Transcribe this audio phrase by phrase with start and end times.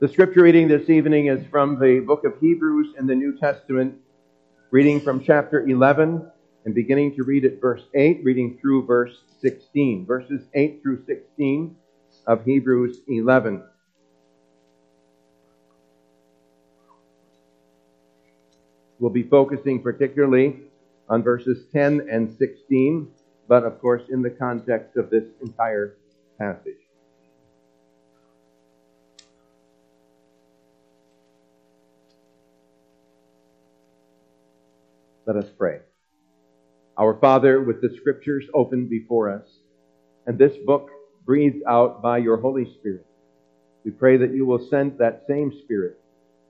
[0.00, 3.96] The scripture reading this evening is from the book of Hebrews in the New Testament,
[4.70, 6.26] reading from chapter 11
[6.64, 10.06] and beginning to read at verse 8, reading through verse 16.
[10.06, 11.76] Verses 8 through 16
[12.26, 13.62] of Hebrews 11.
[19.00, 20.60] We'll be focusing particularly
[21.10, 23.06] on verses 10 and 16,
[23.48, 25.98] but of course in the context of this entire
[26.38, 26.89] passage.
[35.32, 35.78] Let us pray.
[36.98, 39.46] Our Father, with the Scriptures open before us,
[40.26, 40.90] and this book
[41.24, 43.06] breathed out by your Holy Spirit,
[43.84, 46.00] we pray that you will send that same Spirit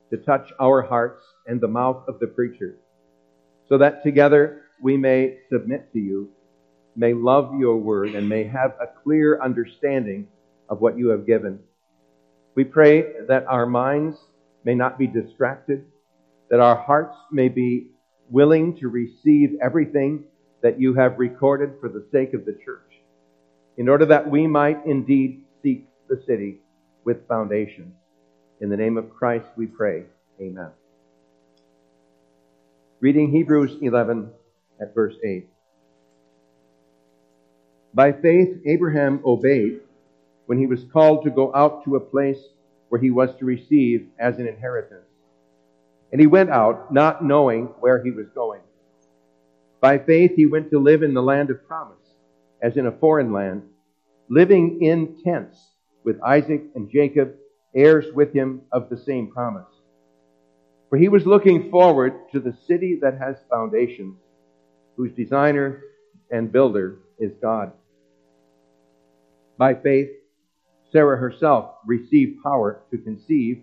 [0.09, 2.77] to touch our hearts and the mouth of the preacher,
[3.69, 6.31] so that together we may submit to you,
[6.97, 10.27] may love your word, and may have a clear understanding
[10.71, 11.59] of what you have given.
[12.55, 14.17] We pray that our minds
[14.65, 15.85] may not be distracted,
[16.49, 17.91] that our hearts may be
[18.31, 20.25] willing to receive everything
[20.63, 23.01] that you have recorded for the sake of the church,
[23.77, 26.59] in order that we might indeed seek the city
[27.05, 27.95] with foundations.
[28.61, 30.05] In the name of Christ we pray.
[30.41, 30.71] Amen.
[33.01, 34.31] Reading Hebrews 11
[34.81, 35.49] at verse 8.
[37.93, 39.81] By faith, Abraham obeyed
[40.47, 42.39] when he was called to go out to a place
[42.89, 45.10] where he was to receive as an inheritance.
[46.13, 48.61] And he went out, not knowing where he was going.
[49.81, 51.97] By faith, he went to live in the land of promise,
[52.61, 53.63] as in a foreign land,
[54.29, 55.59] living in tents
[56.05, 57.35] with Isaac and Jacob,
[57.75, 59.69] heirs with him of the same promise.
[60.89, 64.17] For he was looking forward to the city that has foundations,
[64.97, 65.83] whose designer
[66.31, 67.73] and builder is God.
[69.57, 70.09] By faith,
[70.91, 73.63] Sarah herself received power to conceive,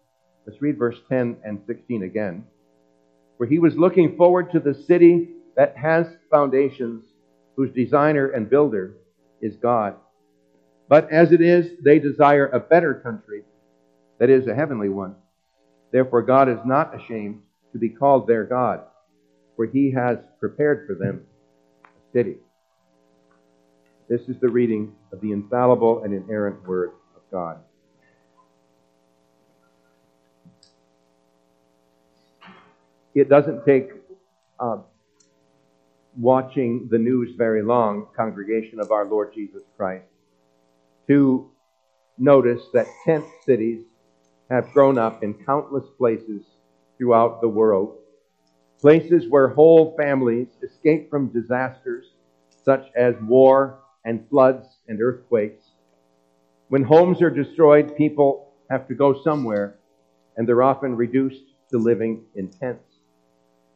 [0.45, 2.45] Let's read verse 10 and 16 again.
[3.37, 7.03] For he was looking forward to the city that has foundations
[7.55, 8.95] whose designer and builder
[9.41, 9.95] is God.
[10.87, 13.43] But as it is, they desire a better country,
[14.19, 15.15] that is, a heavenly one.
[15.91, 17.41] Therefore, God is not ashamed
[17.73, 18.81] to be called their God,
[19.55, 21.25] for he has prepared for them
[21.85, 22.37] a city.
[24.09, 27.59] This is the reading of the infallible and inerrant Word of God.
[33.13, 33.89] It doesn't take
[34.59, 34.77] uh,
[36.17, 40.05] watching the news very long, congregation of our Lord Jesus Christ,
[41.07, 41.49] to
[42.17, 43.83] notice that tent cities
[44.49, 46.43] have grown up in countless places
[46.97, 47.97] throughout the world.
[48.79, 52.05] Places where whole families escape from disasters
[52.63, 55.63] such as war and floods and earthquakes.
[56.69, 59.79] When homes are destroyed, people have to go somewhere,
[60.37, 62.90] and they're often reduced to living in tents.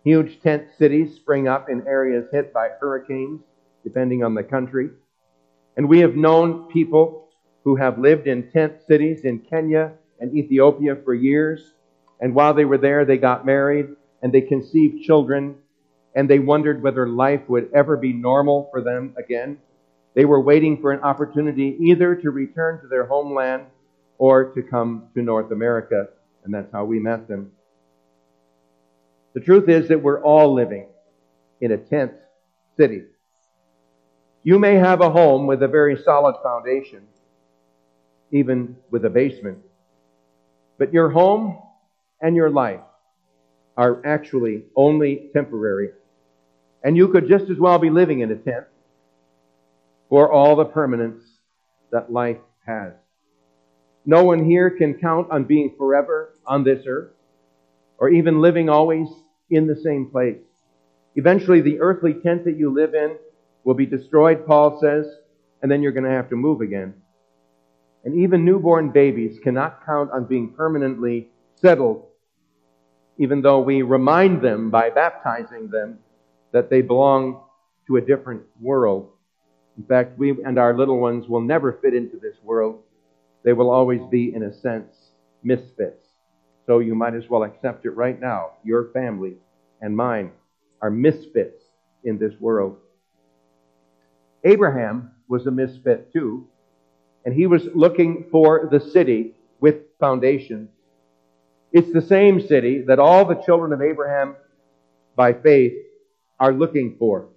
[0.05, 3.41] Huge tent cities spring up in areas hit by hurricanes,
[3.83, 4.91] depending on the country.
[5.77, 7.29] And we have known people
[7.63, 11.73] who have lived in tent cities in Kenya and Ethiopia for years.
[12.21, 13.87] And while they were there, they got married
[14.21, 15.55] and they conceived children
[16.15, 19.57] and they wondered whether life would ever be normal for them again.
[20.13, 23.63] They were waiting for an opportunity either to return to their homeland
[24.19, 26.09] or to come to North America.
[26.43, 27.51] And that's how we met them.
[29.35, 30.87] The truth is that we're all living
[31.61, 32.13] in a tent
[32.77, 33.03] city.
[34.43, 37.01] You may have a home with a very solid foundation,
[38.31, 39.59] even with a basement.
[40.77, 41.59] But your home
[42.21, 42.81] and your life
[43.77, 45.89] are actually only temporary.
[46.83, 48.65] And you could just as well be living in a tent
[50.09, 51.23] for all the permanence
[51.91, 52.93] that life has.
[54.05, 57.11] No one here can count on being forever on this earth.
[57.97, 59.07] or even living always
[59.49, 60.41] in the same place.
[61.15, 63.17] Eventually, the earthly tent that you live in
[63.63, 65.05] will be destroyed, Paul says,
[65.61, 66.93] and then you're going to have to move again.
[68.03, 72.05] And even newborn babies cannot count on being permanently settled,
[73.17, 75.99] even though we remind them by baptizing them
[76.51, 77.41] that they belong
[77.87, 79.11] to a different world.
[79.77, 82.83] In fact, we and our little ones will never fit into this world.
[83.43, 84.93] They will always be, in a sense,
[85.43, 86.04] misfits.
[86.65, 88.51] So you might as well accept it right now.
[88.63, 89.35] Your family
[89.81, 90.31] and mine
[90.81, 91.61] are misfits
[92.03, 92.77] in this world.
[94.43, 96.47] Abraham was a misfit too,
[97.23, 100.69] and he was looking for the city with foundations.
[101.71, 104.35] It's the same city that all the children of Abraham,
[105.15, 105.73] by faith,
[106.39, 107.27] are looking for.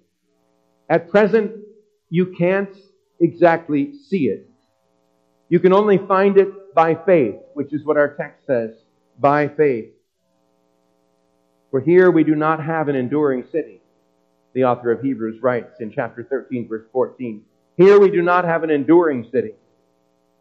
[0.89, 1.51] At present,
[2.09, 2.75] you can't
[3.19, 4.49] exactly see it.
[5.49, 8.71] You can only find it by faith, which is what our text says
[9.19, 9.89] by faith.
[11.71, 13.81] For here we do not have an enduring city,
[14.53, 17.43] the author of Hebrews writes in chapter 13, verse 14.
[17.77, 19.51] Here we do not have an enduring city,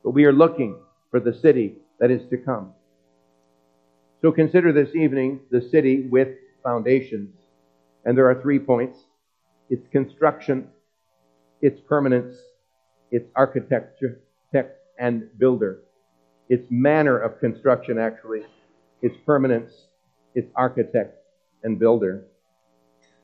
[0.02, 0.78] but we are looking
[1.10, 2.72] for the city that is to come.
[4.22, 6.28] So consider this evening the city with
[6.62, 7.34] foundations.
[8.04, 8.98] And there are three points
[9.70, 10.68] its construction,
[11.60, 12.36] its permanence,
[13.10, 14.20] its architecture,
[14.98, 15.80] and builder.
[16.48, 18.42] Its manner of construction, actually,
[19.02, 19.72] its permanence,
[20.34, 21.18] its architect
[21.62, 22.24] and builder.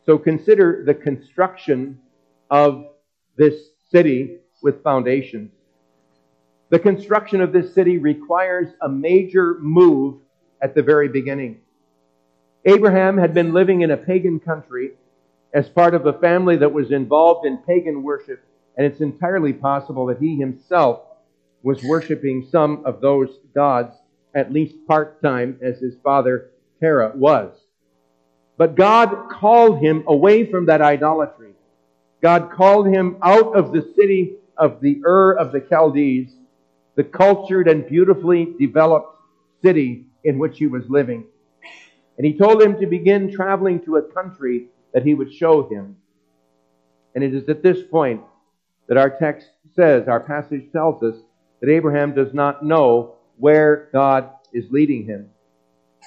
[0.06, 1.98] So consider the construction
[2.50, 2.86] of
[3.36, 3.54] this
[3.90, 5.50] city with foundations.
[6.70, 10.20] The construction of this city requires a major move
[10.62, 11.60] at the very beginning.
[12.64, 14.92] Abraham had been living in a pagan country
[15.52, 18.42] as part of a family that was involved in pagan worship,
[18.76, 21.02] and it's entirely possible that he himself
[21.62, 23.94] was worshiping some of those gods
[24.34, 26.50] at least part time, as his father
[26.80, 27.56] Terah was.
[28.56, 31.52] But God called him away from that idolatry.
[32.22, 36.32] God called him out of the city of the Ur of the Chaldees,
[36.94, 39.18] the cultured and beautifully developed
[39.62, 41.24] city in which he was living.
[42.16, 45.96] And he told him to begin traveling to a country that he would show him.
[47.14, 48.22] And it is at this point
[48.86, 51.16] that our text says, our passage tells us,
[51.60, 55.30] that Abraham does not know where God is leading him.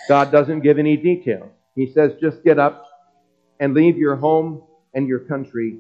[0.08, 1.50] God doesn't give any details.
[1.76, 2.86] He says, just get up
[3.60, 4.64] and leave your home
[4.94, 5.80] and your country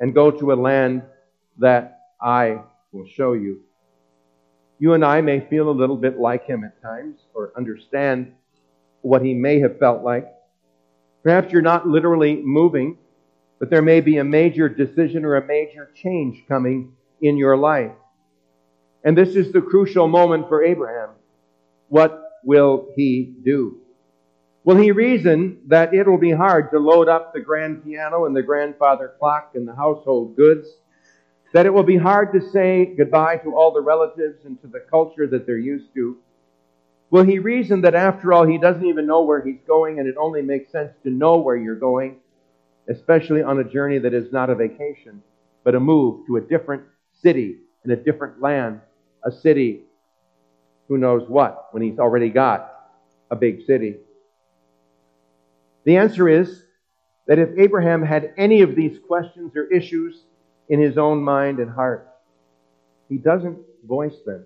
[0.00, 1.02] and go to a land
[1.58, 2.60] that I
[2.92, 3.60] will show you.
[4.78, 8.32] You and I may feel a little bit like him at times or understand
[9.00, 10.26] what he may have felt like.
[11.22, 12.98] Perhaps you're not literally moving,
[13.58, 17.92] but there may be a major decision or a major change coming in your life.
[19.06, 21.10] And this is the crucial moment for Abraham.
[21.88, 23.78] What will he do?
[24.64, 28.42] Will he reason that it'll be hard to load up the grand piano and the
[28.42, 30.66] grandfather clock and the household goods?
[31.52, 34.80] That it will be hard to say goodbye to all the relatives and to the
[34.80, 36.16] culture that they're used to?
[37.10, 40.16] Will he reason that after all he doesn't even know where he's going and it
[40.18, 42.16] only makes sense to know where you're going,
[42.88, 45.22] especially on a journey that is not a vacation,
[45.62, 46.82] but a move to a different
[47.22, 48.80] city in a different land,
[49.26, 49.82] a city
[50.88, 52.72] who knows what when he's already got
[53.30, 53.96] a big city?
[55.84, 56.62] The answer is
[57.26, 60.22] that if Abraham had any of these questions or issues
[60.68, 62.08] in his own mind and heart,
[63.08, 64.44] he doesn't voice them.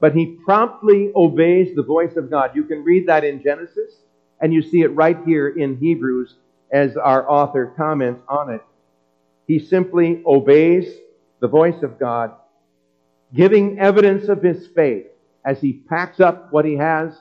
[0.00, 2.54] But he promptly obeys the voice of God.
[2.54, 3.94] You can read that in Genesis,
[4.40, 6.34] and you see it right here in Hebrews
[6.70, 8.62] as our author comments on it.
[9.46, 10.92] He simply obeys
[11.40, 12.34] the voice of God,
[13.34, 15.06] giving evidence of his faith
[15.44, 17.16] as he packs up what he has,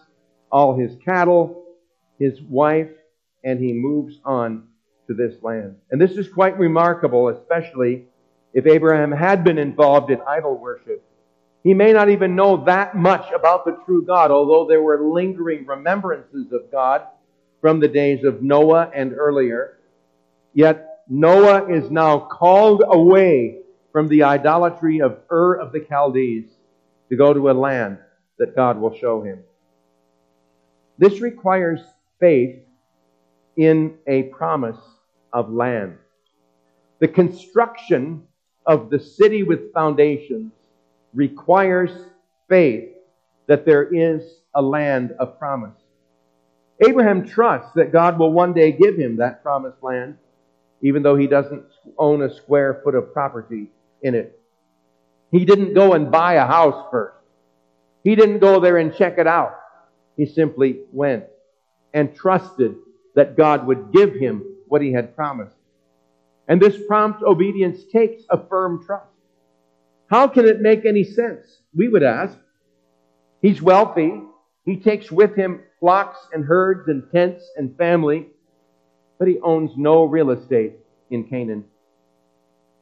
[0.52, 1.66] all his cattle,
[2.20, 2.90] his wife,
[3.44, 4.68] and he moves on
[5.08, 5.76] to this land.
[5.92, 8.06] And this is quite remarkable, especially
[8.54, 11.04] if Abraham had been involved in idol worship.
[11.64, 15.66] He may not even know that much about the true God, although there were lingering
[15.66, 17.02] remembrances of God
[17.60, 19.80] from the days of Noah and earlier.
[20.54, 23.62] Yet Noah is now called away
[23.96, 26.50] from the idolatry of Ur of the Chaldees
[27.08, 27.98] to go to a land
[28.38, 29.40] that God will show him.
[30.98, 31.80] This requires
[32.20, 32.60] faith
[33.56, 34.76] in a promise
[35.32, 35.98] of land.
[37.00, 38.24] The construction
[38.66, 40.52] of the city with foundations
[41.14, 41.92] requires
[42.50, 42.90] faith
[43.48, 45.80] that there is a land of promise.
[46.86, 50.18] Abraham trusts that God will one day give him that promised land,
[50.82, 51.64] even though he doesn't
[51.98, 53.70] own a square foot of property
[54.06, 54.40] in it.
[55.32, 57.18] He didn't go and buy a house first.
[58.04, 59.56] He didn't go there and check it out.
[60.16, 61.26] He simply went.
[61.94, 62.76] and trusted
[63.16, 65.56] that God would give him what he had promised.
[66.48, 69.08] And this prompt obedience takes a firm trust.
[70.08, 71.62] How can it make any sense?
[71.74, 72.38] We would ask.
[73.42, 74.22] He's wealthy.
[74.66, 78.28] He takes with him flocks and herds and tents and family,
[79.18, 80.74] but he owns no real estate
[81.10, 81.64] in Canaan.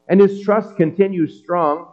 [0.07, 1.91] And his trust continues strong,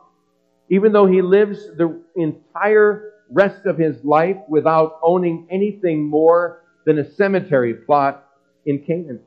[0.69, 6.99] even though he lives the entire rest of his life without owning anything more than
[6.99, 8.27] a cemetery plot
[8.67, 9.21] in Canaan.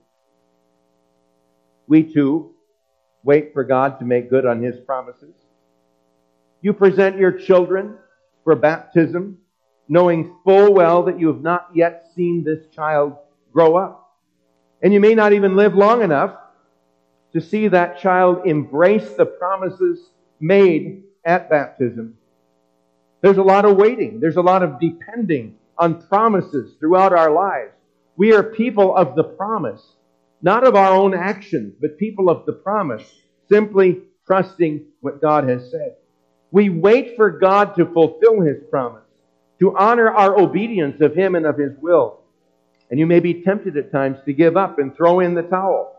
[1.88, 2.52] We too
[3.24, 5.36] wait for God to make good on his promises.
[6.62, 7.96] You present your children
[8.44, 9.38] for baptism,
[9.88, 13.18] knowing full well that you have not yet seen this child
[13.52, 14.18] grow up.
[14.82, 16.36] And you may not even live long enough
[17.34, 20.10] to see that child embrace the promises
[20.40, 22.16] made at baptism.
[23.22, 24.20] There's a lot of waiting.
[24.20, 27.72] There's a lot of depending on promises throughout our lives.
[28.16, 29.82] We are people of the promise,
[30.42, 33.04] not of our own actions, but people of the promise,
[33.50, 35.96] simply trusting what God has said.
[36.52, 39.04] We wait for God to fulfill His promise,
[39.60, 42.20] to honor our obedience of Him and of His will.
[42.92, 45.94] And you may be tempted at times to give up and throw in the towel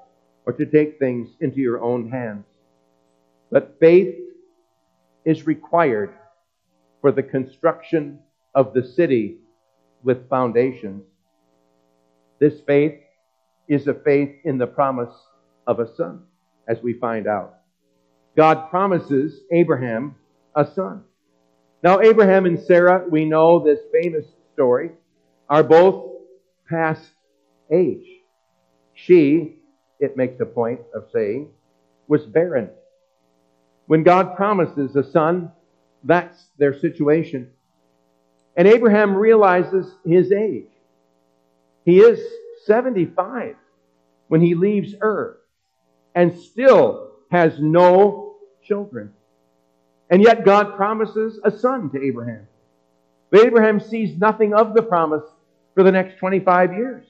[0.47, 2.45] or to take things into your own hands.
[3.51, 4.15] But faith
[5.25, 6.13] is required
[7.01, 8.19] for the construction
[8.55, 9.39] of the city
[10.03, 11.05] with foundations.
[12.41, 13.01] This faith
[13.69, 15.15] is a faith in the promise
[15.67, 16.23] of a son,
[16.69, 17.55] as we find out.
[18.37, 20.17] God promises Abraham
[20.55, 21.05] a son.
[21.83, 24.91] Now, Abraham and Sarah, we know this famous story,
[25.49, 26.13] are both
[26.69, 27.11] past
[27.71, 28.07] age.
[28.95, 29.59] She,
[30.05, 31.51] it makes a point of saying,
[32.07, 32.71] was barren.
[33.87, 35.51] When God promises a son,
[36.05, 37.51] that's their situation.
[38.57, 40.71] And Abraham realizes his age.
[41.85, 42.21] He is
[42.67, 43.57] 75
[44.29, 45.39] when he leaves Ur
[46.15, 49.13] and still has no children.
[50.11, 52.47] And yet God promises a son to Abraham.
[53.31, 55.25] But Abraham sees nothing of the promise
[55.75, 57.07] for the next 25 years.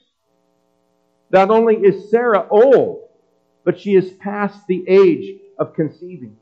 [1.31, 3.09] Not only is Sarah old,
[3.63, 6.37] but she is past the age of conceiving.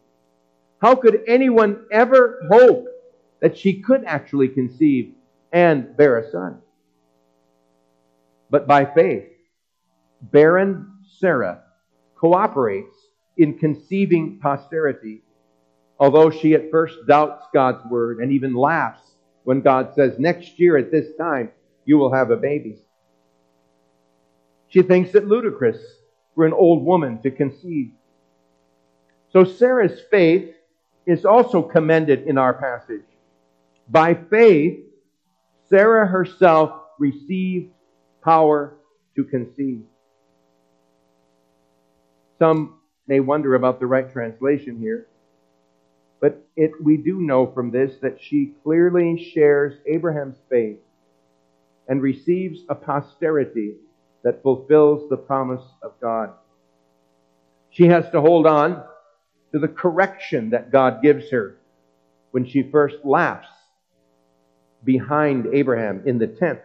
[0.81, 2.87] How could anyone ever hope
[3.41, 5.13] that she could actually conceive
[5.51, 6.59] and bear a son?
[8.49, 9.29] But by faith,
[10.21, 11.63] barren Sarah
[12.15, 12.95] cooperates
[13.37, 15.23] in conceiving posterity,
[15.99, 19.01] although she at first doubts God's word and even laughs
[19.43, 21.51] when God says, Next year at this time,
[21.85, 22.77] you will have a baby.
[24.73, 25.77] She thinks it ludicrous
[26.33, 27.91] for an old woman to conceive.
[29.31, 30.55] So Sarah's faith
[31.05, 33.05] is also commended in our passage.
[33.87, 34.79] By faith,
[35.69, 37.71] Sarah herself received
[38.23, 38.73] power
[39.15, 39.83] to conceive.
[42.39, 45.05] Some may wonder about the right translation here,
[46.19, 50.79] but it, we do know from this that she clearly shares Abraham's faith
[51.87, 53.75] and receives a posterity
[54.23, 56.31] that fulfills the promise of God.
[57.69, 58.83] She has to hold on
[59.51, 61.57] to the correction that God gives her
[62.31, 63.47] when she first laughs
[64.83, 66.59] behind Abraham in the tent.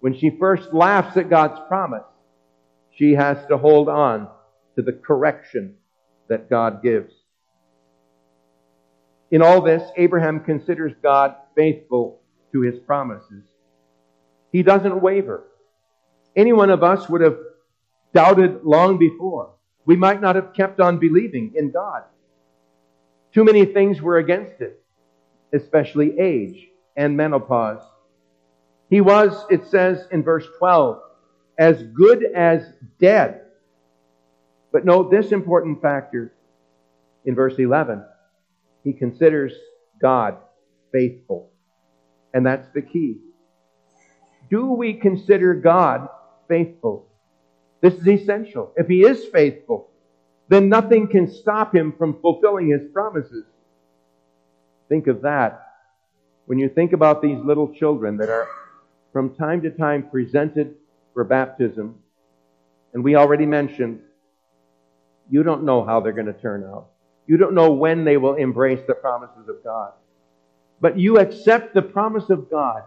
[0.00, 2.04] When she first laughs at God's promise,
[2.96, 4.28] she has to hold on
[4.76, 5.76] to the correction
[6.28, 7.12] that God gives.
[9.30, 12.20] In all this, Abraham considers God faithful
[12.52, 13.42] to his promises.
[14.52, 15.44] He doesn't waver.
[16.36, 17.38] Any one of us would have
[18.12, 19.54] doubted long before
[19.86, 22.04] we might not have kept on believing in God.
[23.32, 24.82] Too many things were against it,
[25.52, 27.82] especially age and menopause.
[28.88, 31.00] He was, it says in verse 12,
[31.58, 32.62] as good as
[33.00, 33.42] dead.
[34.72, 36.32] But note this important factor
[37.24, 38.04] in verse 11.
[38.84, 39.52] He considers
[40.00, 40.36] God
[40.92, 41.50] faithful.
[42.32, 43.18] And that's the key.
[44.50, 46.08] Do we consider God
[46.48, 47.08] faithful?
[47.80, 48.72] This is essential.
[48.76, 49.90] If he is faithful,
[50.48, 53.44] then nothing can stop him from fulfilling his promises.
[54.88, 55.66] Think of that
[56.46, 58.48] when you think about these little children that are
[59.12, 60.74] from time to time presented
[61.14, 61.96] for baptism.
[62.92, 64.00] And we already mentioned,
[65.30, 66.88] you don't know how they're going to turn out.
[67.26, 69.92] You don't know when they will embrace the promises of God.
[70.80, 72.82] But you accept the promise of God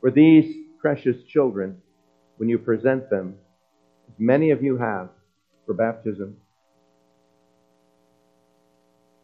[0.00, 1.82] for these precious children
[2.38, 3.36] when you present them
[4.08, 5.10] as many of you have,
[5.66, 6.34] for baptism.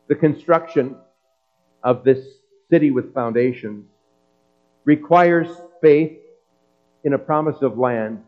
[0.09, 0.97] The construction
[1.83, 2.23] of this
[2.71, 3.87] city with foundations
[4.85, 5.49] requires
[5.81, 6.19] faith
[7.05, 8.23] in a promise of land.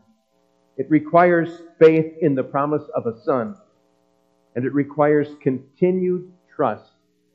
[0.78, 3.56] It requires faith in the promise of a son.
[4.54, 6.92] And it requires continued trust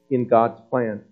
[0.09, 1.03] in God's plan.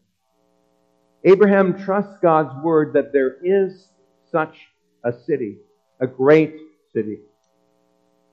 [1.24, 3.90] Abraham trusts God's word that there is
[4.32, 4.58] such
[5.04, 5.58] a city,
[6.00, 6.56] a great
[6.94, 7.20] city.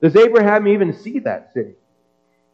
[0.03, 1.75] Does Abraham even see that city?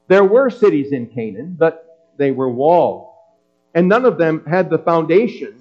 [0.09, 3.09] There were cities in Canaan, but they were walled.
[3.75, 5.61] And none of them had the foundation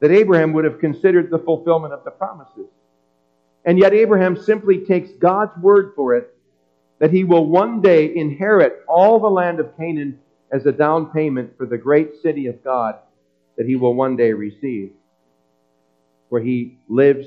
[0.00, 2.68] that Abraham would have considered the fulfillment of the promises.
[3.64, 6.34] And yet Abraham simply takes God's word for it
[6.98, 10.18] that he will one day inherit all the land of Canaan
[10.52, 12.96] as a down payment for the great city of God
[13.56, 14.92] that he will one day receive,
[16.28, 17.26] where he lives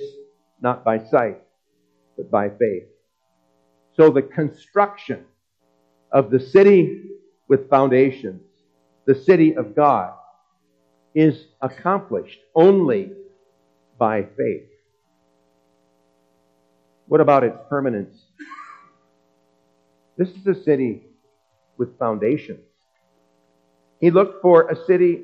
[0.61, 1.41] not by sight,
[2.17, 2.83] but by faith.
[3.95, 5.25] So the construction
[6.11, 7.11] of the city
[7.47, 8.41] with foundations,
[9.05, 10.13] the city of God,
[11.13, 13.11] is accomplished only
[13.97, 14.67] by faith.
[17.07, 18.17] What about its permanence?
[20.17, 21.03] This is a city
[21.77, 22.65] with foundations.
[23.99, 25.23] He looked for a city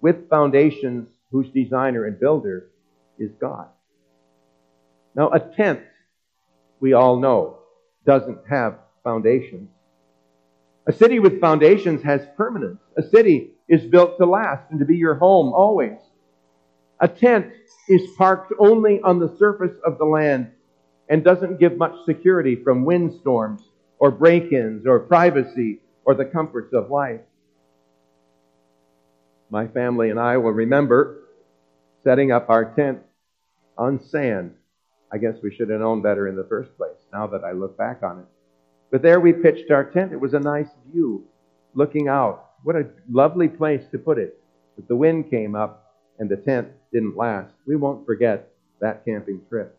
[0.00, 2.68] with foundations whose designer and builder
[3.18, 3.68] is God.
[5.14, 5.80] Now, a tent,
[6.80, 7.58] we all know,
[8.04, 9.70] doesn't have foundations.
[10.86, 12.80] A city with foundations has permanence.
[12.96, 15.98] A city is built to last and to be your home always.
[17.00, 17.52] A tent
[17.88, 20.50] is parked only on the surface of the land
[21.08, 23.62] and doesn't give much security from windstorms
[23.98, 27.20] or break ins or privacy or the comforts of life.
[29.50, 31.22] My family and I will remember
[32.02, 33.00] setting up our tent
[33.76, 34.54] on sand.
[35.12, 37.76] I guess we should have known better in the first place, now that I look
[37.76, 38.26] back on it.
[38.90, 40.12] But there we pitched our tent.
[40.12, 41.24] It was a nice view
[41.74, 42.50] looking out.
[42.62, 44.40] What a lovely place to put it.
[44.76, 47.52] But the wind came up and the tent didn't last.
[47.66, 49.78] We won't forget that camping trip.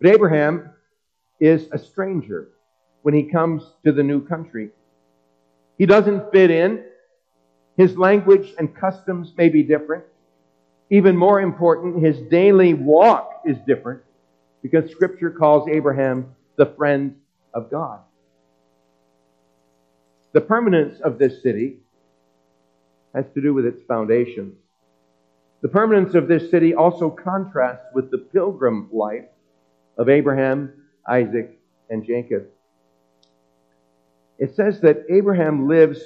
[0.00, 0.70] But Abraham
[1.40, 2.48] is a stranger
[3.02, 4.70] when he comes to the new country.
[5.78, 6.84] He doesn't fit in.
[7.76, 10.04] His language and customs may be different.
[10.90, 14.02] Even more important, his daily walk is different
[14.62, 17.16] because Scripture calls Abraham the friend
[17.52, 18.00] of God.
[20.32, 21.78] The permanence of this city
[23.14, 24.54] has to do with its foundations.
[25.62, 29.24] The permanence of this city also contrasts with the pilgrim life
[29.96, 30.72] of Abraham,
[31.08, 32.46] Isaac, and Jacob.
[34.38, 36.00] It says that Abraham lives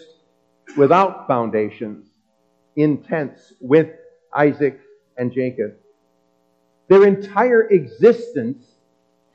[0.76, 2.06] without foundations
[2.76, 3.88] in tents with
[4.34, 4.80] Isaac
[5.16, 5.74] and Jacob.
[6.88, 8.64] Their entire existence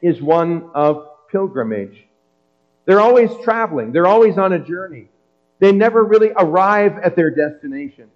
[0.01, 2.05] is one of pilgrimage.
[2.85, 3.91] They're always traveling.
[3.91, 5.07] They're always on a journey.
[5.59, 8.09] They never really arrive at their destination.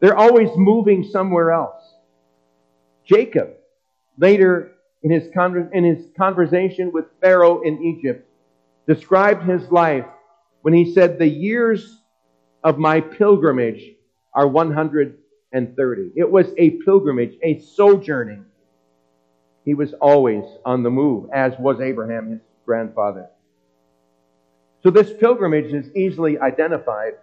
[0.00, 1.82] They're always moving somewhere else.
[3.04, 3.50] Jacob,
[4.18, 4.72] later
[5.02, 5.28] in his,
[5.72, 8.28] in his conversation with Pharaoh in Egypt,
[8.86, 10.06] described his life
[10.62, 12.00] when he said, The years
[12.64, 13.82] of my pilgrimage
[14.34, 14.48] are
[15.52, 16.12] 130.
[16.16, 18.44] It was a pilgrimage, a sojourning.
[19.64, 23.28] He was always on the move, as was Abraham, his grandfather.
[24.82, 27.14] So this pilgrimage is easily identified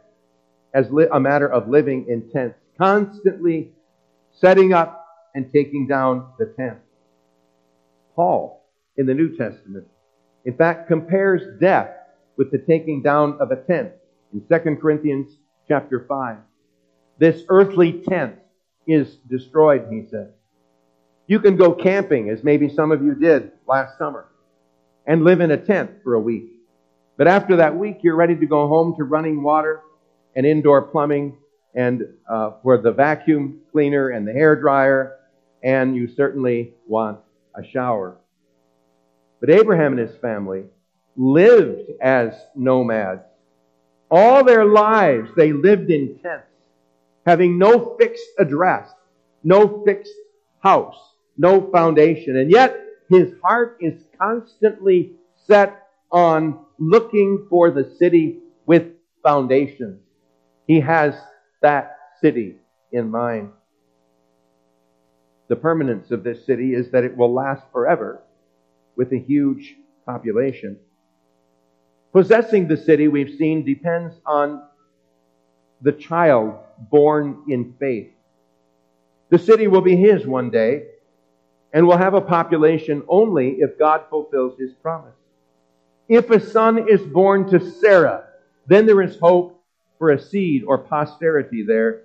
[0.74, 3.72] as li- a matter of living in tents, constantly
[4.32, 6.78] setting up and taking down the tent.
[8.16, 8.66] Paul,
[8.98, 9.88] in the New Testament,
[10.46, 11.90] in fact, compares death
[12.38, 13.92] with the taking down of a tent
[14.34, 15.36] in 2 Corinthians
[15.68, 16.38] chapter 5.
[17.20, 18.36] This earthly tent
[18.88, 20.30] is destroyed, he says.
[21.28, 24.26] You can go camping, as maybe some of you did last summer,
[25.06, 26.46] and live in a tent for a week.
[27.18, 29.82] But after that week, you're ready to go home to running water
[30.36, 31.38] and indoor plumbing
[31.76, 35.18] and uh, for the vacuum cleaner and the hair dryer,
[35.62, 37.20] and you certainly want
[37.56, 38.18] a shower.
[39.40, 40.64] But Abraham and his family
[41.16, 43.22] lived as nomads.
[44.10, 46.49] All their lives they lived in tents,
[47.26, 48.90] having no fixed address,
[49.44, 50.14] no fixed
[50.60, 50.98] house,
[51.38, 52.38] no foundation.
[52.38, 52.80] And yet
[53.10, 55.14] his heart is constantly
[55.48, 58.88] set on looking for the city with
[59.24, 60.02] foundations.
[60.68, 61.16] He has
[61.62, 62.56] that city
[62.92, 63.52] in mind.
[65.48, 68.22] The permanence of this city is that it will last forever
[68.96, 70.78] with a huge population.
[72.14, 74.62] Possessing the city, we've seen, depends on
[75.82, 76.56] the child
[76.92, 78.12] born in faith.
[79.30, 80.88] The city will be his one day
[81.74, 85.14] and will have a population only if God fulfills his promise.
[86.08, 88.26] If a son is born to Sarah,
[88.68, 89.64] then there is hope
[90.00, 92.04] for a seed or posterity there.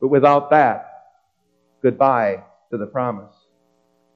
[0.00, 0.90] But without that,
[1.82, 3.34] goodbye to the promise.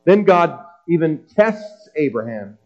[0.04, 2.56] Then God even tests Abraham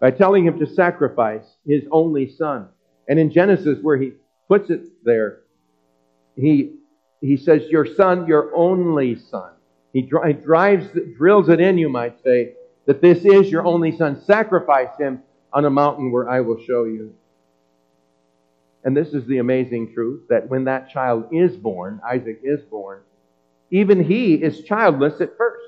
[0.00, 2.68] by telling him to sacrifice his only son.
[3.08, 4.12] And in Genesis, where he
[4.48, 5.40] puts it there,
[6.36, 6.76] he,
[7.20, 9.52] he says, Your son, your only son.
[9.92, 12.54] He, dri- drives, drills it in, you might say,
[12.86, 14.20] that this is your only son.
[14.24, 17.14] Sacrifice him on a mountain where I will show you.
[18.82, 23.00] And this is the amazing truth that when that child is born, Isaac is born,
[23.70, 25.64] even he is childless at first.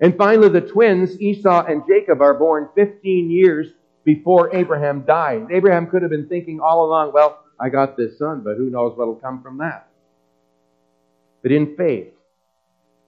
[0.00, 3.68] And finally, the twins, Esau and Jacob, are born 15 years
[4.04, 5.48] before Abraham died.
[5.50, 8.96] Abraham could have been thinking all along, well, I got this son, but who knows
[8.96, 9.88] what'll come from that.
[11.42, 12.12] But in faith,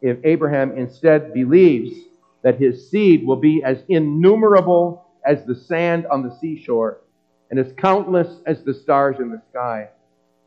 [0.00, 1.94] if Abraham instead believes
[2.42, 6.98] that his seed will be as innumerable as the sand on the seashore
[7.50, 9.88] and as countless as the stars in the sky,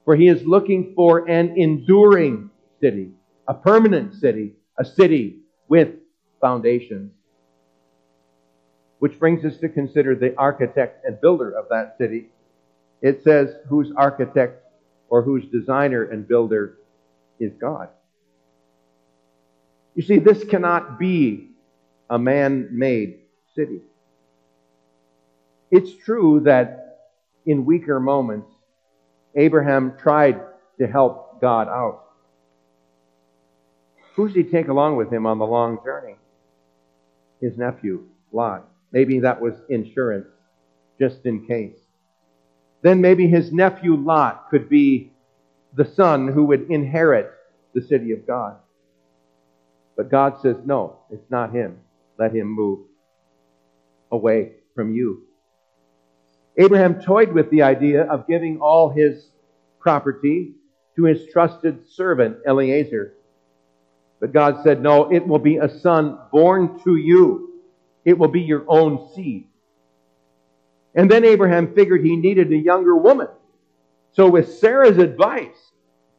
[0.04, 2.50] for he is looking for an enduring
[2.82, 3.12] city,
[3.48, 5.90] a permanent city, a city with
[6.42, 7.12] foundations.
[9.00, 12.30] Which brings us to consider the architect and builder of that city.
[13.06, 14.64] It says whose architect
[15.10, 16.80] or whose designer and builder
[17.40, 17.90] is God.
[19.94, 21.52] You see, this cannot be
[22.10, 23.20] a man made
[23.56, 23.82] city.
[25.70, 27.12] It's true that
[27.46, 28.50] in weaker moments,
[29.36, 30.42] Abraham tried
[30.80, 32.06] to help God out.
[34.16, 36.16] Who does he take along with him on the long journey?
[37.40, 38.68] His nephew, Lot.
[38.92, 40.26] Maybe that was insurance,
[41.00, 41.85] just in case.
[42.86, 45.12] Then maybe his nephew Lot could be
[45.74, 47.32] the son who would inherit
[47.74, 48.58] the city of God.
[49.98, 51.80] But God says, no, it's not him.
[52.20, 52.82] Let him move
[54.12, 55.24] away from you.
[56.58, 59.30] Abraham toyed with the idea of giving all his
[59.80, 60.54] property
[60.96, 63.16] to his trusted servant, Eliezer.
[64.20, 67.64] But God said, No, it will be a son born to you.
[68.06, 69.48] It will be your own seed.
[70.96, 73.28] And then Abraham figured he needed a younger woman.
[74.14, 75.72] So, with Sarah's advice,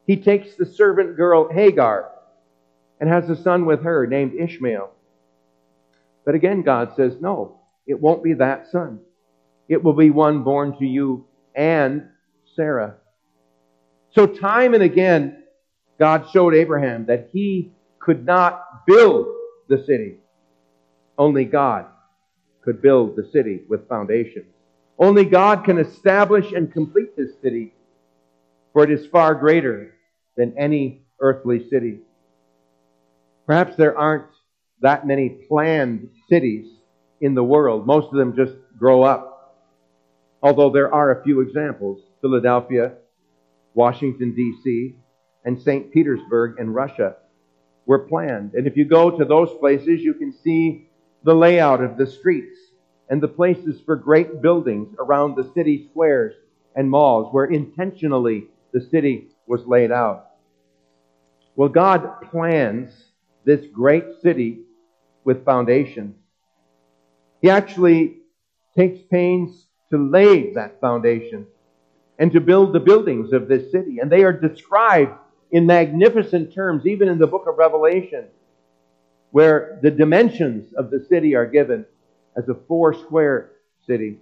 [0.05, 2.11] he takes the servant girl Hagar
[2.99, 4.91] and has a son with her named Ishmael.
[6.25, 8.99] But again, God says, No, it won't be that son.
[9.67, 12.07] It will be one born to you and
[12.55, 12.95] Sarah.
[14.11, 15.43] So, time and again,
[15.99, 19.27] God showed Abraham that he could not build
[19.67, 20.17] the city.
[21.17, 21.87] Only God
[22.61, 24.53] could build the city with foundations.
[24.99, 27.73] Only God can establish and complete this city,
[28.73, 29.93] for it is far greater
[30.35, 31.99] than any earthly city.
[33.45, 34.27] Perhaps there aren't
[34.81, 36.67] that many planned cities
[37.21, 37.85] in the world.
[37.85, 39.55] Most of them just grow up.
[40.41, 42.93] Although there are a few examples Philadelphia,
[43.73, 44.95] Washington, D.C.,
[45.45, 45.91] and St.
[45.93, 47.15] Petersburg in Russia
[47.85, 48.53] were planned.
[48.53, 50.89] And if you go to those places, you can see
[51.23, 52.57] the layout of the streets
[53.09, 56.35] and the places for great buildings around the city squares
[56.75, 60.27] and malls where intentionally the city was laid out.
[61.55, 62.91] Well, God plans
[63.45, 64.59] this great city
[65.23, 66.15] with foundations.
[67.41, 68.17] He actually
[68.77, 71.47] takes pains to lay that foundation
[72.19, 73.99] and to build the buildings of this city.
[73.99, 75.13] And they are described
[75.51, 78.25] in magnificent terms, even in the book of Revelation,
[79.31, 81.85] where the dimensions of the city are given
[82.37, 83.51] as a four square
[83.85, 84.19] city.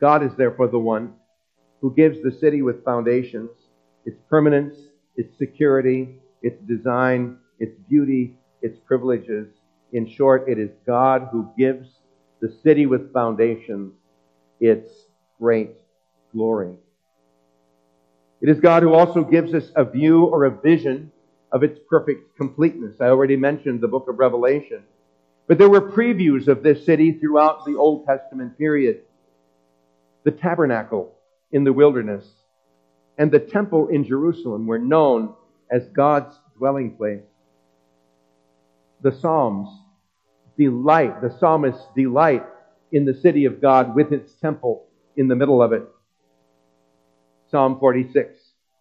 [0.00, 1.14] God is therefore the one
[1.80, 3.50] who gives the city with foundations,
[4.04, 4.76] its permanence,
[5.16, 9.48] its security, its design, its beauty, its privileges.
[9.92, 11.88] In short, it is God who gives
[12.40, 13.92] the city with foundations
[14.60, 14.88] its
[15.40, 15.76] great
[16.32, 16.74] glory.
[18.40, 21.10] It is God who also gives us a view or a vision
[21.50, 23.00] of its perfect completeness.
[23.00, 24.82] I already mentioned the book of Revelation.
[25.48, 29.00] But there were previews of this city throughout the Old Testament period.
[30.24, 31.14] The tabernacle
[31.50, 32.26] in the wilderness
[33.16, 35.34] and the temple in Jerusalem were known
[35.70, 37.22] as God's dwelling place.
[39.00, 39.68] The Psalms
[40.58, 42.44] delight, the psalmists delight
[42.92, 45.82] in the city of God with its temple in the middle of it.
[47.50, 48.36] Psalm 46,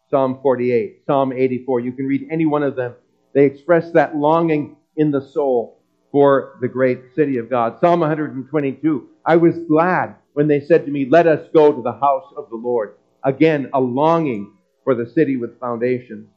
[0.10, 1.80] Psalm 48, Psalm 84.
[1.80, 2.96] You can read any one of them.
[3.34, 5.77] They express that longing in the soul
[6.12, 7.80] for the great city of God.
[7.80, 9.10] Psalm 122.
[9.26, 12.50] I was glad when they said to me, Let us go to the house of
[12.50, 12.96] the Lord.
[13.24, 16.30] Again, a longing for the city with foundations.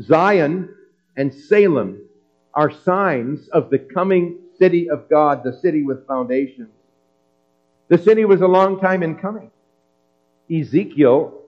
[0.00, 0.74] Zion
[1.16, 2.00] and Salem
[2.54, 6.70] are signs of the coming city of God, the city with foundations.
[7.88, 9.50] The city was a long time in coming.
[10.50, 11.42] Ezekiel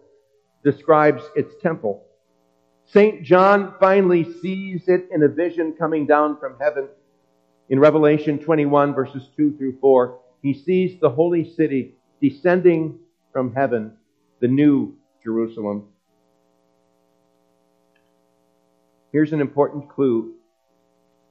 [0.64, 2.04] describes its temple.
[2.86, 3.22] St.
[3.22, 6.88] John finally sees it in a vision coming down from heaven
[7.72, 12.98] In Revelation 21, verses 2 through 4, he sees the holy city descending
[13.32, 13.96] from heaven,
[14.40, 15.84] the new Jerusalem.
[19.10, 20.34] Here's an important clue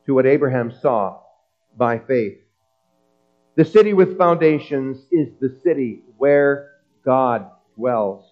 [0.08, 1.19] to what Abraham saw
[1.77, 2.39] by faith.
[3.56, 6.71] The city with foundations is the city where
[7.06, 8.25] God dwells.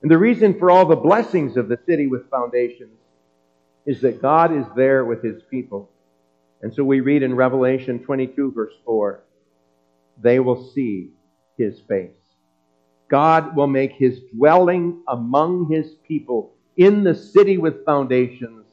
[0.00, 2.96] And the reason for all the blessings of the city with foundations
[3.84, 5.90] is that God is there with his people.
[6.62, 9.22] And so we read in Revelation 22, verse 4,
[10.20, 11.12] they will see
[11.56, 12.10] his face.
[13.08, 18.66] God will make his dwelling among his people in the city with foundations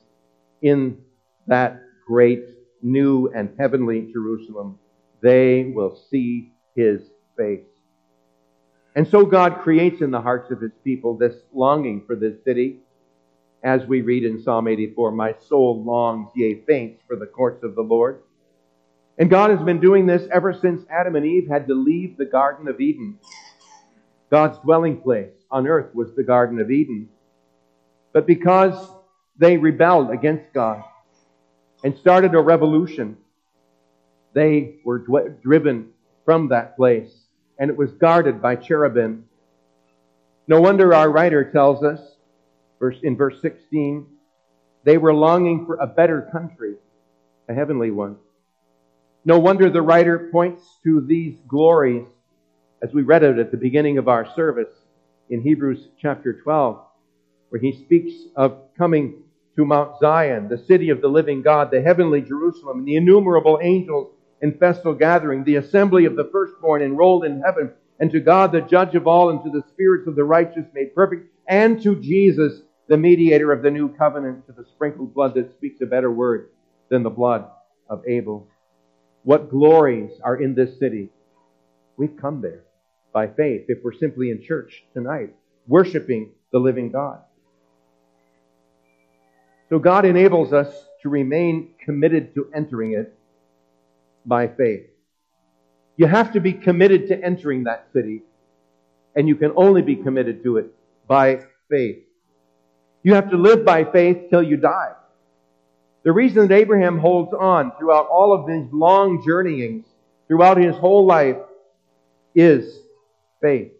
[0.61, 0.97] in
[1.47, 2.43] that great
[2.81, 4.77] new and heavenly Jerusalem.
[5.21, 7.01] They will see his
[7.37, 7.65] face.
[8.95, 12.79] And so God creates in the hearts of his people this longing for this city.
[13.65, 17.73] As we read in Psalm 84, My soul longs, yea, faints for the courts of
[17.73, 18.21] the Lord.
[19.17, 22.25] And God has been doing this ever since Adam and Eve had to leave the
[22.25, 23.17] Garden of Eden.
[24.30, 27.10] God's dwelling place on earth was the Garden of Eden.
[28.13, 28.88] But because
[29.39, 30.84] they rebelled against God
[31.84, 33.17] and started a revolution,
[34.34, 34.99] they were
[35.41, 35.89] driven
[36.23, 37.12] from that place
[37.58, 39.25] and it was guarded by cherubim.
[40.47, 42.14] No wonder our writer tells us
[43.03, 44.07] in verse 16,
[44.83, 46.75] they were longing for a better country,
[47.49, 48.17] a heavenly one.
[49.23, 52.05] No wonder the writer points to these glories
[52.83, 54.69] as we read it at the beginning of our service
[55.29, 56.79] in Hebrews chapter 12,
[57.49, 59.23] where he speaks of coming
[59.55, 63.59] to Mount Zion, the city of the living God, the heavenly Jerusalem, and the innumerable
[63.63, 68.51] angels in festal gathering, the assembly of the firstborn enrolled in heaven, and to God,
[68.51, 71.95] the judge of all, and to the spirits of the righteous made perfect, and to
[72.01, 76.11] Jesus, the mediator of the new covenant, to the sprinkled blood that speaks a better
[76.11, 76.49] word
[76.89, 77.45] than the blood
[77.89, 78.47] of Abel.
[79.23, 81.09] What glories are in this city?
[81.97, 82.63] We've come there
[83.11, 85.33] by faith if we're simply in church tonight,
[85.67, 87.19] worshiping the living God.
[89.69, 90.71] So God enables us
[91.01, 93.17] to remain committed to entering it
[94.25, 94.87] by faith.
[95.97, 98.21] You have to be committed to entering that city,
[99.15, 100.67] and you can only be committed to it
[101.07, 102.04] by faith.
[103.05, 104.93] You have to live by faith till you die.
[106.01, 109.85] The reason that Abraham holds on throughout all of these long journeyings,
[110.27, 111.37] throughout his whole life,
[112.33, 112.79] is
[113.43, 113.73] faith.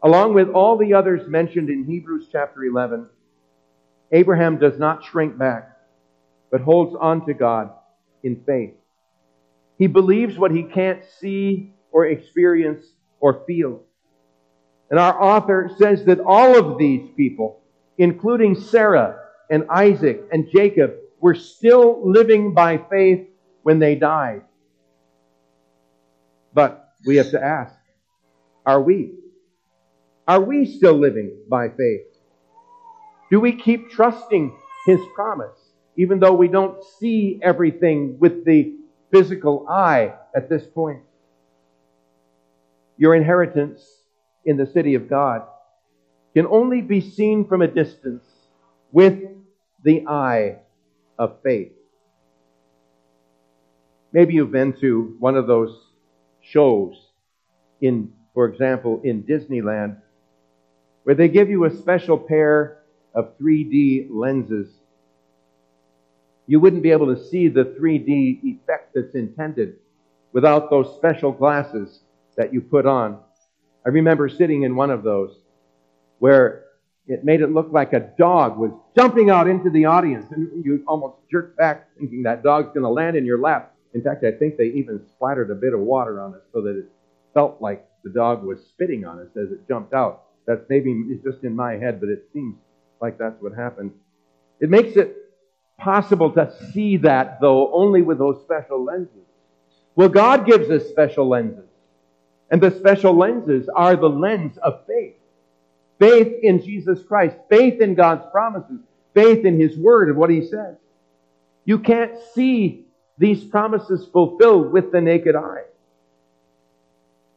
[0.00, 3.08] Along with all the others mentioned in Hebrews chapter 11,
[4.12, 5.76] Abraham does not shrink back,
[6.52, 7.72] but holds on to God
[8.22, 8.74] in faith.
[9.76, 12.86] He believes what he can't see or experience
[13.18, 13.80] or feel.
[14.88, 17.59] And our author says that all of these people,
[18.00, 19.18] including Sarah
[19.50, 23.28] and Isaac and Jacob, were still living by faith
[23.62, 24.40] when they died.
[26.54, 27.74] But we have to ask,
[28.64, 29.12] are we?
[30.26, 32.06] Are we still living by faith?
[33.30, 35.58] Do we keep trusting His promise,
[35.98, 38.76] even though we don't see everything with the
[39.10, 41.02] physical eye at this point.
[42.96, 43.82] Your inheritance
[44.46, 45.42] in the city of God
[46.34, 48.24] can only be seen from a distance
[48.92, 49.20] with
[49.84, 50.56] the eye
[51.18, 51.72] of faith.
[54.12, 55.76] Maybe you've been to one of those
[56.42, 56.94] shows
[57.80, 60.00] in, for example, in Disneyland,
[61.04, 62.82] where they give you a special pair
[63.14, 64.68] of 3D lenses
[66.50, 69.76] you wouldn't be able to see the 3D effect that's intended
[70.32, 72.00] without those special glasses
[72.36, 73.20] that you put on.
[73.86, 75.38] I remember sitting in one of those
[76.20, 76.64] where
[77.06, 80.84] it made it look like a dog was jumping out into the audience, and you
[80.86, 83.74] almost jerked back thinking that dog's going to land in your lap.
[83.94, 86.78] In fact, I think they even splattered a bit of water on us so that
[86.78, 86.84] it
[87.34, 90.22] felt like the dog was spitting on us as it jumped out.
[90.46, 92.54] That's maybe just in my head, but it seems
[93.00, 93.90] like that's what happened.
[94.60, 95.16] It makes it
[95.78, 99.26] possible to see that, though, only with those special lenses.
[99.96, 101.64] Well, God gives us special lenses.
[102.50, 105.14] And the special lenses are the lens of faith.
[106.00, 107.36] Faith in Jesus Christ.
[107.48, 108.80] Faith in God's promises.
[109.14, 110.76] Faith in His Word and what He says.
[111.64, 112.86] You can't see
[113.18, 115.64] these promises fulfilled with the naked eye.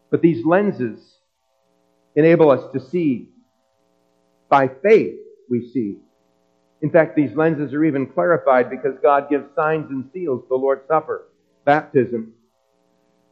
[0.10, 1.00] But these lenses
[2.16, 3.30] enable us to see.
[4.50, 5.98] By faith, we see
[6.84, 10.86] in fact, these lenses are even clarified because God gives signs and seals, the Lord's
[10.86, 11.30] Supper,
[11.64, 12.34] baptism.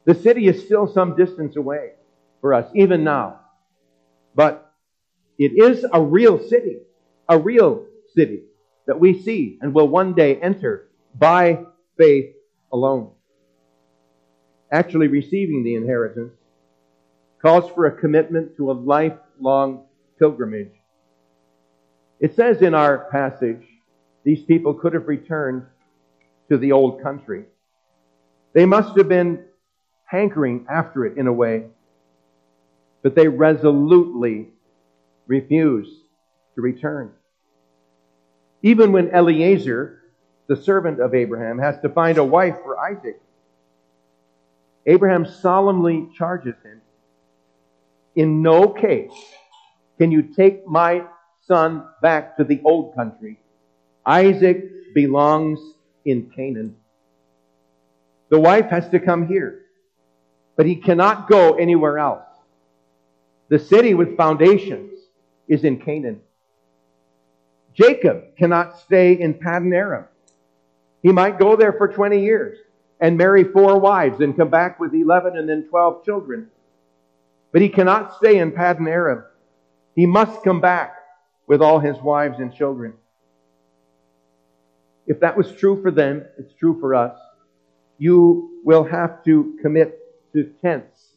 [0.05, 1.91] The city is still some distance away
[2.39, 3.41] for us, even now.
[4.33, 4.70] But
[5.37, 6.77] it is a real city,
[7.27, 8.43] a real city
[8.87, 11.65] that we see and will one day enter by
[11.97, 12.33] faith
[12.71, 13.11] alone.
[14.71, 16.33] Actually, receiving the inheritance
[17.41, 19.85] calls for a commitment to a lifelong
[20.19, 20.71] pilgrimage.
[22.19, 23.63] It says in our passage,
[24.23, 25.65] these people could have returned
[26.49, 27.45] to the old country.
[28.53, 29.45] They must have been
[30.05, 31.65] hankering after it in a way,
[33.01, 34.49] but they resolutely
[35.31, 35.95] refused
[36.55, 37.09] to return.
[38.61, 40.01] Even when Eliezer,
[40.47, 43.19] the servant of Abraham, has to find a wife for Isaac,
[44.85, 46.81] Abraham solemnly charges him
[48.15, 49.13] In no case
[49.97, 51.03] can you take my
[51.47, 53.39] son back to the old country.
[54.05, 55.59] Isaac belongs
[56.03, 56.75] in Canaan.
[58.29, 59.61] The wife has to come here,
[60.57, 62.27] but he cannot go anywhere else.
[63.49, 64.91] The city with foundations
[65.47, 66.21] is in Canaan.
[67.73, 70.05] Jacob cannot stay in Paddan Aram.
[71.01, 72.57] He might go there for 20 years
[72.99, 76.47] and marry four wives and come back with 11 and then 12 children.
[77.51, 79.23] But he cannot stay in Paddan Aram.
[79.95, 80.95] He must come back
[81.47, 82.93] with all his wives and children.
[85.07, 87.17] If that was true for them, it's true for us.
[87.97, 89.97] You will have to commit
[90.33, 91.09] to tents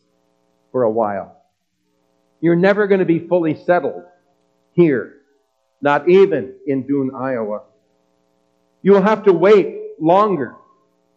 [0.72, 1.37] for a while.
[2.40, 4.04] You're never going to be fully settled
[4.74, 5.20] here,
[5.80, 7.62] not even in Doon, Iowa.
[8.82, 10.56] You will have to wait longer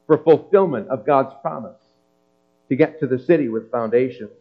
[0.06, 1.82] for fulfillment of God's promise
[2.70, 4.32] to get to the city with foundations.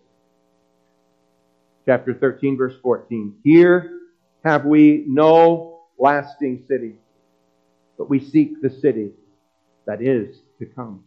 [1.86, 3.36] Chapter 13, verse 14.
[3.44, 3.90] Here
[4.44, 6.94] have we no lasting city,
[7.96, 9.12] but we seek the city
[9.86, 11.04] that is to come.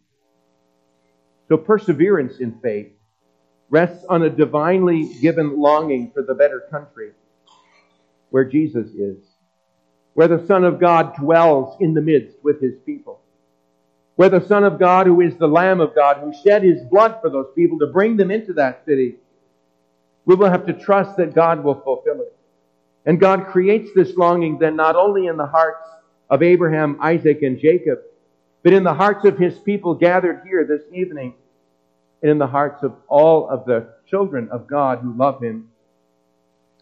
[1.47, 2.91] So perseverance in faith
[3.69, 7.11] rests on a divinely given longing for the better country
[8.29, 9.17] where Jesus is,
[10.13, 13.21] where the Son of God dwells in the midst with his people,
[14.15, 17.19] where the Son of God, who is the Lamb of God, who shed his blood
[17.21, 19.15] for those people to bring them into that city,
[20.25, 22.35] we will have to trust that God will fulfill it.
[23.05, 25.87] And God creates this longing then not only in the hearts
[26.29, 27.99] of Abraham, Isaac, and Jacob,
[28.61, 31.33] but in the hearts of his people gathered here this evening,
[32.21, 35.68] and in the hearts of all of the children of God who love him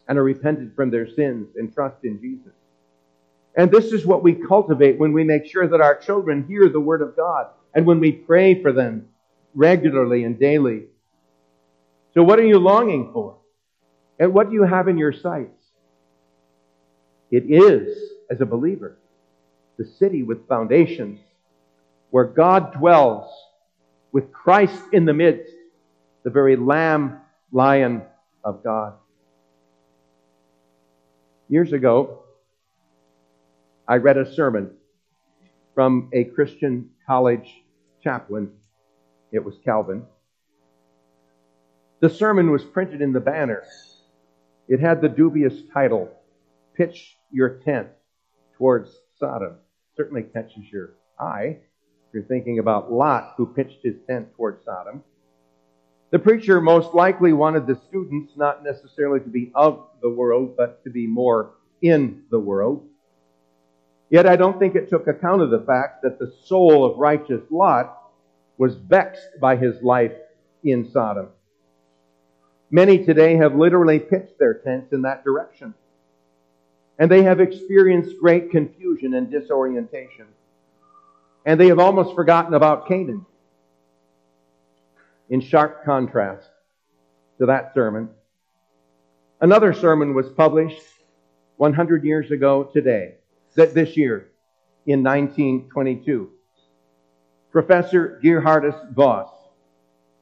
[0.08, 2.54] and are repentant from their sins and trust in Jesus.
[3.56, 6.80] And this is what we cultivate when we make sure that our children hear the
[6.80, 9.08] Word of God and when we pray for them
[9.56, 10.84] regularly and daily.
[12.14, 13.38] So, what are you longing for?
[14.20, 15.64] And what do you have in your sights?
[17.30, 17.98] It is,
[18.30, 18.98] as a believer,
[19.78, 21.20] the city with foundations
[22.10, 23.30] where God dwells
[24.12, 25.52] with Christ in the midst,
[26.24, 27.20] the very Lamb,
[27.52, 28.02] Lion
[28.44, 28.94] of God.
[31.50, 32.24] Years ago,
[33.88, 34.72] I read a sermon
[35.74, 37.50] from a Christian college
[38.04, 38.52] chaplain.
[39.32, 40.04] It was Calvin.
[42.02, 43.64] The sermon was printed in the banner.
[44.68, 46.10] It had the dubious title,
[46.76, 47.88] Pitch Your Tent
[48.58, 49.56] Towards Sodom.
[49.96, 51.60] Certainly catches your eye
[52.08, 55.02] if you're thinking about Lot, who pitched his tent towards Sodom.
[56.10, 60.84] The preacher most likely wanted the students not necessarily to be of the world, but
[60.86, 62.88] to be more in the world.
[64.10, 67.42] Yet I don't think it took account of the fact that the soul of righteous
[67.52, 67.98] Lot
[68.58, 70.14] was vexed by his life
[70.64, 71.28] in Sodom.
[72.72, 75.74] Many today have literally pitched their tents in that direction.
[77.00, 80.26] And they have experienced great confusion and disorientation.
[81.46, 83.26] And they have almost forgotten about Canaan
[85.30, 86.50] in sharp contrast
[87.40, 88.10] to that sermon.
[89.42, 90.82] Another sermon was published
[91.58, 93.16] 100 years ago today,
[93.56, 94.30] this year,
[94.86, 96.32] in 1922.
[97.52, 99.30] Professor Geerhardus Vos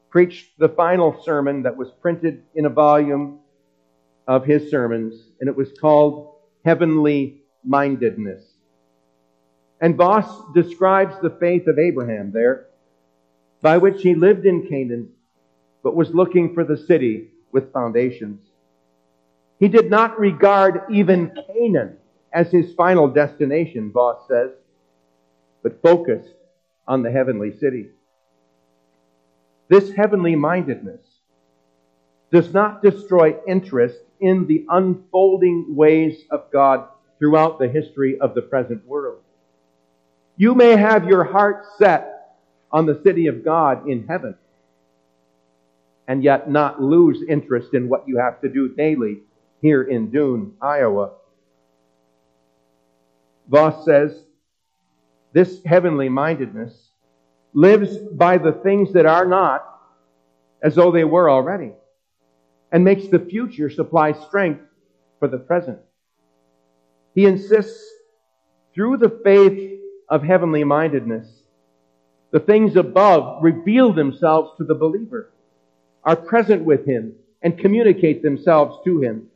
[0.09, 3.39] preached the final sermon that was printed in a volume
[4.27, 8.43] of his sermons, and it was called Heavenly Mindedness.
[9.81, 12.67] And Voss describes the faith of Abraham there
[13.65, 15.09] by which he lived in Canaan,
[15.81, 18.39] but was looking for the city with foundations.
[19.59, 21.97] He did not regard even Canaan
[22.31, 24.51] as his final destination, Vos says,
[25.63, 26.35] but focused
[26.87, 27.87] on the heavenly city.
[29.67, 31.01] This heavenly mindedness
[32.31, 36.87] does not destroy interest in the unfolding ways of God
[37.17, 39.23] throughout the history of the present world.
[40.37, 42.14] You may have your heart set
[42.71, 44.35] on the city of God in heaven
[46.07, 49.19] and yet not lose interest in what you have to do daily
[49.61, 51.11] here in Doon, Iowa.
[53.47, 54.23] Vos says
[55.33, 56.89] this heavenly mindedness
[57.53, 59.65] lives by the things that are not
[60.61, 61.71] as though they were already,
[62.71, 64.61] and makes the future supply strength
[65.19, 65.79] for the present.
[67.13, 67.87] He insists
[68.73, 71.34] through the faith of heavenly mindedness,
[72.35, 75.31] the things above reveal themselves to the believer,
[76.03, 79.27] are present with him, and communicate themselves to him.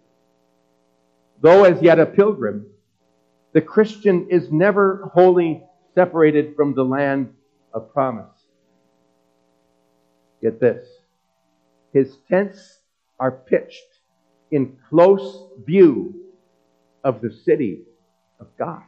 [1.41, 2.65] Though as yet a pilgrim,
[3.53, 5.63] the Christian is never wholly
[5.95, 7.33] separated from the land
[7.73, 8.35] of promise.
[10.41, 10.85] Get this.
[11.93, 12.79] His tents
[13.17, 14.01] are pitched
[14.51, 16.33] in close view
[17.05, 17.83] of the city
[18.41, 18.83] of God.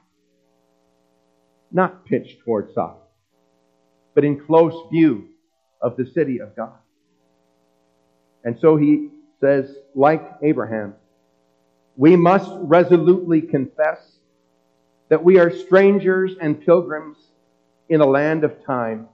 [1.72, 2.98] Not pitched toward south,
[4.14, 5.30] but in close view
[5.82, 6.78] of the city of God.
[8.44, 9.10] And so he
[9.40, 10.96] says, like Abraham,
[11.96, 14.00] we must resolutely confess
[15.10, 17.18] that we are strangers and pilgrims
[17.90, 19.08] in a land of time,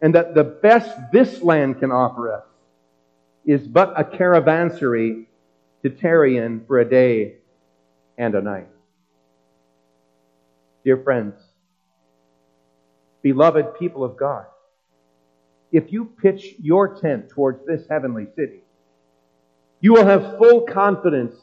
[0.00, 2.44] and that the best this land can offer us
[3.44, 5.26] is but a caravansary
[5.82, 7.34] to tarry in for a day
[8.16, 8.68] and a night.
[10.84, 11.34] Dear friends,
[13.22, 14.46] beloved people of God,
[15.70, 18.60] if you pitch your tent towards this heavenly city,
[19.80, 21.34] you will have full confidence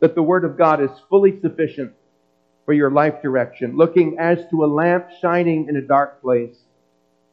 [0.00, 1.92] that the Word of God is fully sufficient
[2.64, 6.56] for your life direction, looking as to a lamp shining in a dark place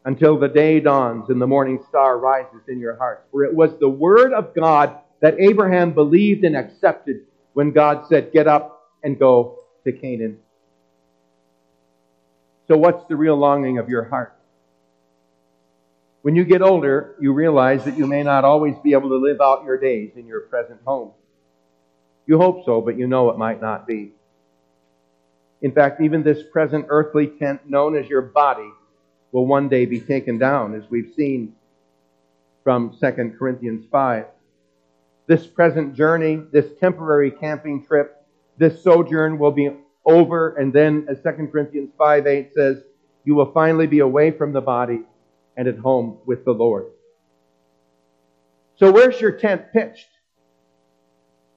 [0.05, 3.27] until the day dawns and the morning star rises in your heart.
[3.31, 7.21] For it was the Word of God that Abraham believed and accepted
[7.53, 10.39] when God said, Get up and go to Canaan.
[12.67, 14.33] So, what's the real longing of your heart?
[16.21, 19.39] When you get older, you realize that you may not always be able to live
[19.39, 21.11] out your days in your present home.
[22.25, 24.11] You hope so, but you know it might not be.
[25.61, 28.69] In fact, even this present earthly tent known as your body
[29.31, 31.55] will one day be taken down, as we've seen
[32.63, 34.25] from 2 Corinthians 5.
[35.27, 38.25] This present journey, this temporary camping trip,
[38.57, 39.69] this sojourn will be
[40.07, 42.83] over, and then, as 2 Corinthians 5 8 says,
[43.23, 45.01] you will finally be away from the body
[45.55, 46.85] and at home with the Lord.
[48.77, 50.07] So, where's your tent pitched?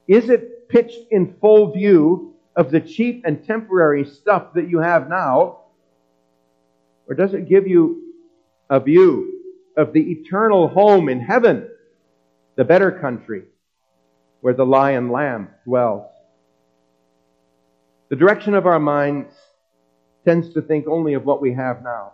[0.07, 5.07] Is it pitched in full view of the cheap and temporary stuff that you have
[5.07, 5.59] now?
[7.07, 8.13] Or does it give you
[8.69, 9.41] a view
[9.77, 11.69] of the eternal home in heaven,
[12.55, 13.43] the better country,
[14.41, 16.10] where the lion lamb dwells.
[18.11, 19.33] The direction of our minds
[20.25, 22.11] tends to think only of what we have now.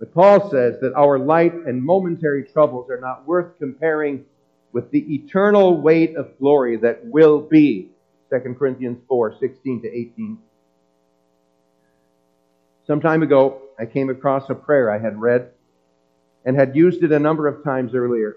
[0.00, 4.24] But Paul says that our light and momentary troubles are not worth comparing
[4.72, 7.90] with the eternal weight of glory that will be.
[8.30, 10.38] 2 Corinthians 4 16 to 18.
[12.84, 15.52] Some time ago, I came across a prayer I had read
[16.44, 18.36] and had used it a number of times earlier.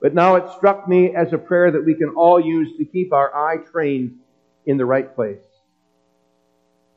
[0.00, 3.12] But now it struck me as a prayer that we can all use to keep
[3.12, 4.20] our eye trained
[4.66, 5.44] in the right place.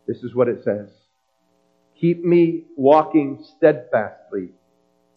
[0.07, 0.89] This is what it says
[1.99, 4.49] Keep me walking steadfastly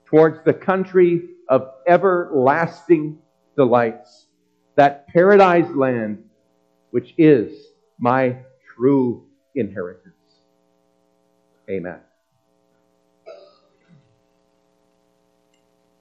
[0.06, 3.18] towards the country of everlasting
[3.56, 4.26] delights,
[4.76, 6.24] that paradise land
[6.90, 7.52] which is
[7.98, 8.36] my
[8.76, 10.14] true inheritance.
[11.70, 12.00] Amen.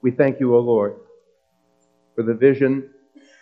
[0.02, 0.96] We thank you, O Lord
[2.14, 2.90] for the vision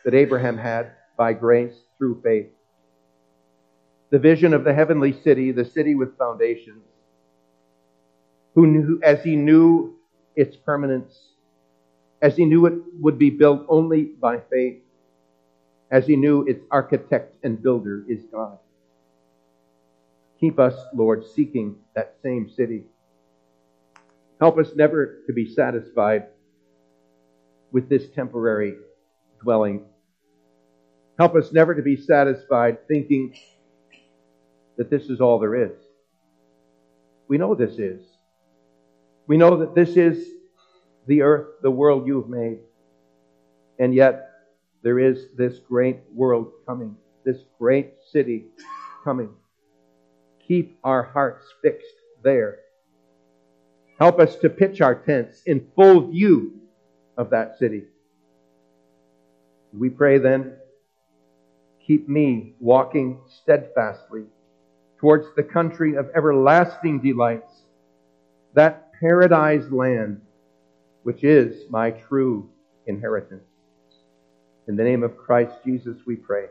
[0.04, 2.46] that Abraham had by grace through faith.
[4.10, 6.84] The vision of the heavenly city, the city with foundations,
[8.54, 9.96] who knew, as he knew
[10.34, 11.16] its permanence,
[12.20, 14.82] as he knew it would be built only by faith,
[15.90, 18.58] as he knew its architect and builder is God.
[20.40, 22.84] Keep us, Lord, seeking that same city.
[24.40, 26.26] Help us never to be satisfied
[27.72, 28.74] with this temporary
[29.42, 29.84] dwelling.
[31.18, 33.34] Help us never to be satisfied thinking
[34.80, 35.76] that this is all there is.
[37.28, 38.00] We know this is.
[39.26, 40.26] We know that this is
[41.06, 42.60] the earth, the world you've made.
[43.78, 44.30] And yet,
[44.82, 48.46] there is this great world coming, this great city
[49.04, 49.28] coming.
[50.48, 51.86] Keep our hearts fixed
[52.24, 52.60] there.
[53.98, 56.58] Help us to pitch our tents in full view
[57.18, 57.82] of that city.
[59.74, 60.54] We pray then,
[61.86, 64.24] keep me walking steadfastly
[65.00, 67.62] towards the country of everlasting delights,
[68.54, 70.20] that paradise land
[71.02, 72.48] which is my true
[72.86, 73.44] inheritance.
[74.68, 76.46] In the name of Christ Jesus we pray.